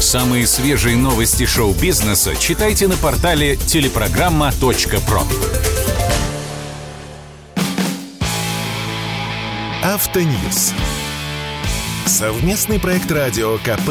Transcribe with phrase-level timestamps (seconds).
[0.00, 5.22] Самые свежие новости шоу-бизнеса читайте на портале телепрограмма.про.
[9.82, 10.72] Автоньюз.
[12.06, 13.90] Совместный проект радио КП.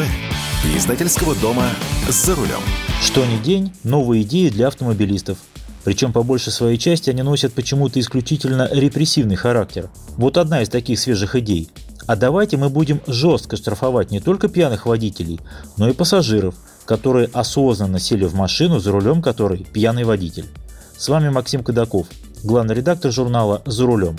[0.76, 1.68] Издательского дома
[2.08, 2.62] «За рулем».
[3.02, 5.38] Что ни день, новые идеи для автомобилистов.
[5.84, 9.90] Причем по большей своей части они носят почему-то исключительно репрессивный характер.
[10.16, 11.68] Вот одна из таких свежих идей.
[12.06, 15.40] А давайте мы будем жестко штрафовать не только пьяных водителей,
[15.78, 16.54] но и пассажиров,
[16.84, 20.46] которые осознанно сели в машину, за рулем которой пьяный водитель.
[20.98, 22.06] С вами Максим Кадаков,
[22.42, 24.16] главный редактор журнала «За рулем».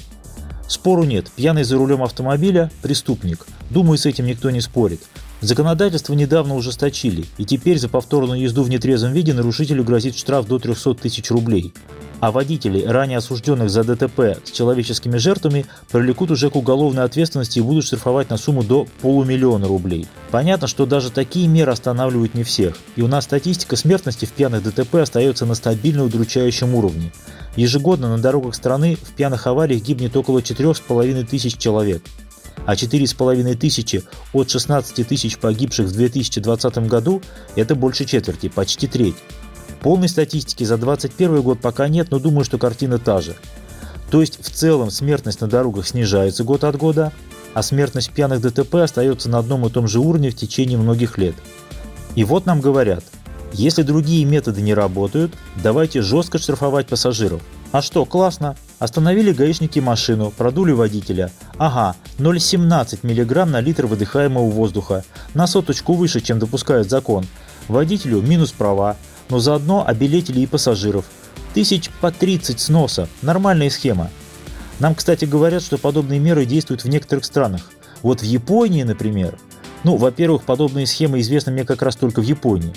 [0.68, 3.46] Спору нет, пьяный за рулем автомобиля– преступник.
[3.70, 5.02] Думаю, с этим никто не спорит.
[5.42, 10.58] Законодательство недавно ужесточили, и теперь за повторную езду в нетрезвом виде нарушителю грозит штраф до
[10.58, 11.72] 300 тысяч рублей.
[12.20, 17.62] А водителей, ранее осужденных за ДТП с человеческими жертвами, привлекут уже к уголовной ответственности и
[17.62, 20.08] будут штрафовать на сумму до полумиллиона рублей.
[20.32, 24.64] Понятно, что даже такие меры останавливают не всех, и у нас статистика смертности в пьяных
[24.64, 27.12] ДТП остается на стабильно удручающем уровне.
[27.56, 32.02] Ежегодно на дорогах страны в пьяных авариях гибнет около 4,5 тысяч человек
[32.66, 34.04] а 4,5 тысячи
[34.34, 37.22] от 16 тысяч погибших в 2020 году–
[37.56, 39.16] это больше четверти, почти треть.
[39.82, 43.36] Полной статистики за 2021 год пока нет, но думаю, что картина та же.
[44.10, 47.12] То есть в целом смертность на дорогах снижается год от года,
[47.54, 51.36] а смертность пьяных ДТП остается на одном и том же уровне в течение многих лет.
[52.16, 53.04] И вот нам говорят,
[53.54, 57.42] если другие методы не работают, давайте жестко штрафовать пассажиров.
[57.72, 58.56] А что, классно.
[58.80, 61.32] Остановили гаишники машину, продули водителя.
[61.58, 65.06] Ага, 0,17 мг на литр выдыхаемого воздуха.
[65.34, 67.26] На соточку выше, чем допускает закон.
[67.70, 68.98] Водителю минус права,
[69.30, 71.06] но заодно обилетили и пассажиров.
[71.54, 73.08] Тысяч по 30 сноса.
[73.22, 74.10] Нормальная схема.
[74.80, 77.72] Нам, кстати, говорят, что подобные меры действуют в некоторых странах.
[78.02, 79.38] Вот в Японии, например.
[79.84, 82.74] Ну, во-первых, подобные схемы известны мне как раз только в Японии.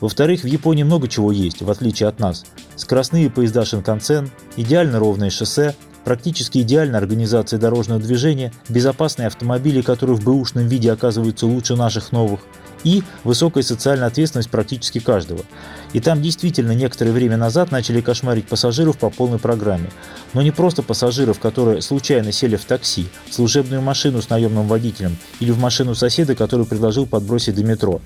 [0.00, 2.44] Во-вторых, в Японии много чего есть, в отличие от нас.
[2.76, 10.24] Скоростные поезда Шинкансен, идеально ровное шоссе, практически идеальная организация дорожного движения, безопасные автомобили, которые в
[10.24, 12.40] бэушном виде оказываются лучше наших новых,
[12.84, 15.44] и высокая социальная ответственность практически каждого.
[15.92, 19.90] И там действительно некоторое время назад начали кошмарить пассажиров по полной программе.
[20.34, 25.16] Но не просто пассажиров, которые случайно сели в такси, в служебную машину с наемным водителем
[25.40, 28.00] или в машину соседа, который предложил подбросить до метро.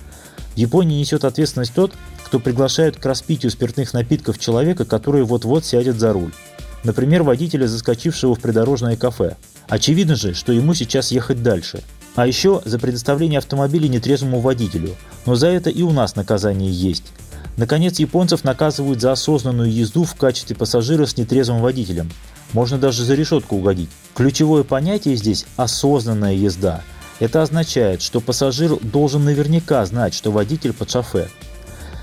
[0.55, 1.93] В Японии несет ответственность тот,
[2.25, 6.33] кто приглашает к распитию спиртных напитков человека, который вот-вот сядет за руль.
[6.85, 9.37] Например, водителя, заскочившего в придорожное кафе.
[9.69, 11.83] Очевидно же, что ему сейчас ехать дальше.
[12.15, 14.97] А еще за предоставление автомобиля нетрезвому водителю.
[15.25, 17.05] Но за это и у нас наказание есть.
[17.57, 22.11] Наконец, японцев наказывают за осознанную езду в качестве пассажира с нетрезвым водителем.
[22.53, 23.91] Можно даже за решетку угодить.
[24.15, 26.83] Ключевое понятие здесь– осознанная езда.
[27.19, 31.29] Это означает, что пассажир должен наверняка знать, что водитель под шофе.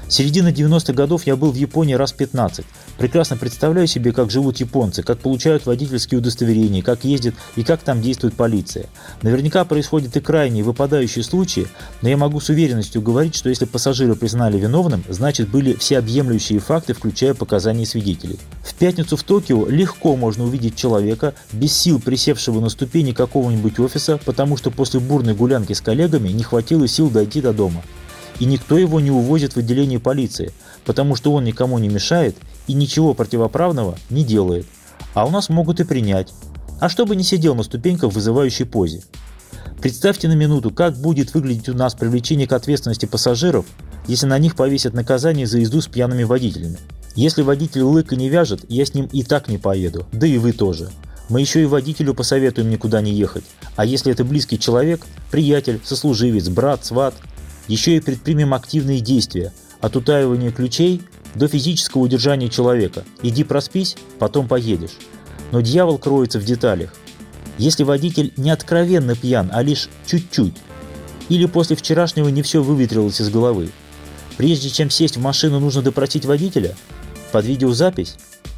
[0.10, 2.66] Середина 90-х годов я был в Японии раз 15.
[2.98, 8.02] Прекрасно представляю себе, как живут японцы, как получают водительские удостоверения, как ездят и как там
[8.02, 8.88] действует полиция.
[9.22, 11.68] Наверняка происходят и крайние выпадающие случаи,
[12.02, 16.96] но я могу с уверенностью говорить, что если пассажира признали виновным, значит были всеобъемлющие факты,
[16.96, 18.40] включая показания свидетелей.
[18.64, 24.18] В пятницу в Токио легко можно увидеть человека, без сил присевшего на ступени какого-нибудь офиса,
[24.26, 27.84] потому что после бурной гулянки с коллегами не хватило сил дойти до дома.
[28.40, 30.54] И никто его не увозит в отделение полиции,
[30.86, 32.36] потому что он никому не мешает
[32.68, 34.66] и ничего противоправного не делает.
[35.14, 36.34] А у нас могут и принять.
[36.80, 39.04] А чтобы не сидел на ступеньках в вызывающей позе.
[39.82, 43.66] Представьте на минуту, как будет выглядеть у нас привлечение к ответственности пассажиров,
[44.08, 46.78] если на них повесят наказание за езду с пьяными водителями.
[47.16, 50.54] Если водитель лыка не вяжет, я с ним и так не поеду, да и вы
[50.54, 50.90] тоже.
[51.30, 53.44] Мы еще и водителю посоветуем никуда не ехать.
[53.76, 57.14] А если это близкий человек, приятель, сослуживец, брат, сват,
[57.70, 61.02] еще и предпримем активные действия, от утаивания ключей
[61.36, 63.06] до физического удержания человека.
[63.22, 64.98] Иди проспись, потом поедешь.
[65.52, 66.94] Но дьявол кроется в деталях.
[67.58, 70.56] Если водитель не откровенно пьян, а лишь чуть-чуть,
[71.30, 73.70] или после вчерашнего не все выветрилось из головы,
[74.36, 76.76] прежде чем сесть в машину, нужно допросить водителя?
[77.32, 78.18] Под видеозапись?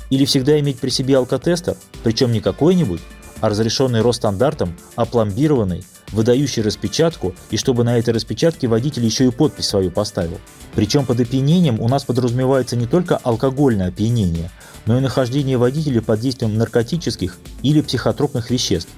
[0.09, 3.01] Или всегда иметь при себе алкотестер, причем не какой-нибудь,
[3.41, 9.67] а разрешенный Росстандартом, опломбированный, выдающий распечатку, и чтобы на этой распечатке водитель еще и подпись
[9.67, 10.39] свою поставил.
[10.75, 14.49] Причем под опьянением у нас подразумевается не только алкогольное опьянение,
[14.85, 18.89] но и нахождение водителя под действием наркотических или психотропных веществ.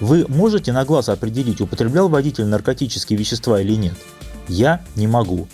[0.00, 3.94] Вы можете на глаз определить, употреблял водитель наркотические вещества или нет?
[4.48, 5.48] Я не могу.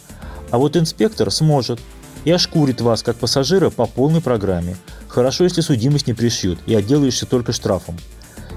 [0.51, 1.81] А вот инспектор сможет
[2.25, 4.77] и ошкурит вас как пассажира по полной программе.
[5.09, 7.97] Хорошо, если судимость не пришьют и отделаешься только штрафом.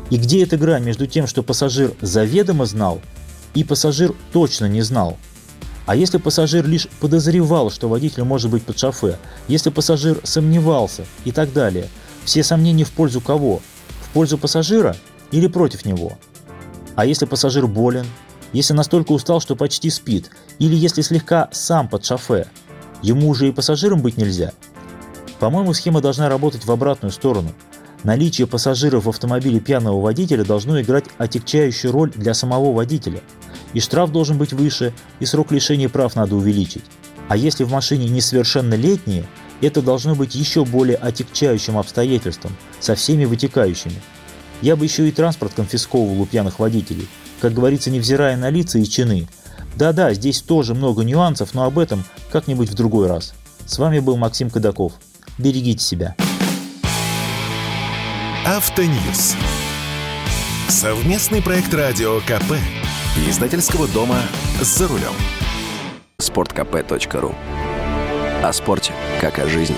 [0.09, 3.01] И где эта грань между тем, что пассажир заведомо знал,
[3.53, 5.17] и пассажир точно не знал?
[5.85, 9.17] А если пассажир лишь подозревал, что водитель может быть под шофе,
[9.47, 11.89] если пассажир сомневался и так далее,
[12.23, 13.61] все сомнения в пользу кого?
[14.01, 14.95] В пользу пассажира
[15.31, 16.17] или против него?
[16.95, 18.05] А если пассажир болен,
[18.51, 22.47] если настолько устал, что почти спит, или если слегка сам под шофе,
[23.01, 24.53] ему уже и пассажиром быть нельзя?
[25.39, 27.51] По-моему, схема должна работать в обратную сторону.
[28.05, 33.19] Наличие пассажиров в автомобиле пьяного водителя должно играть отягчающую роль для самого водителя.
[33.73, 36.83] И штраф должен быть выше, и срок лишения прав надо увеличить.
[37.29, 39.25] А если в машине несовершеннолетние,
[39.59, 43.99] это должно быть еще более отягчающим обстоятельством, со всеми вытекающими.
[44.61, 47.07] Я бы еще и транспорт конфисковывал у пьяных водителей,
[47.41, 49.27] как говорится, невзирая на лица и чины.
[49.77, 53.33] Да-да, здесь тоже много нюансов, но об этом как-нибудь в другой раз.
[53.65, 54.93] С вами был Максим Кадаков.
[55.39, 56.15] Берегите себя.
[58.45, 59.35] Автоньюз.
[60.67, 62.53] Совместный проект радио КП.
[63.27, 64.19] Издательского дома
[64.61, 65.13] «За рулем».
[66.19, 67.33] Спорткп.ру
[68.43, 69.75] О спорте, как о жизни.